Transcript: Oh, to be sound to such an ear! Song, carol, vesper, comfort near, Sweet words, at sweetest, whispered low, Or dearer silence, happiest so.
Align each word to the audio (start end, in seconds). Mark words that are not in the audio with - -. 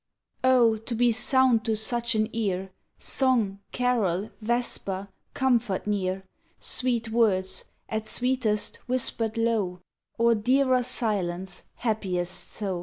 Oh, 0.43 0.77
to 0.77 0.95
be 0.95 1.11
sound 1.11 1.63
to 1.65 1.75
such 1.75 2.15
an 2.15 2.27
ear! 2.33 2.71
Song, 2.97 3.59
carol, 3.71 4.31
vesper, 4.41 5.09
comfort 5.35 5.85
near, 5.85 6.23
Sweet 6.57 7.11
words, 7.11 7.65
at 7.87 8.07
sweetest, 8.07 8.77
whispered 8.87 9.37
low, 9.37 9.79
Or 10.17 10.33
dearer 10.33 10.81
silence, 10.81 11.65
happiest 11.75 12.33
so. 12.33 12.79